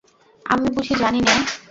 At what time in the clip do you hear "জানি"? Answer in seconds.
1.01-1.19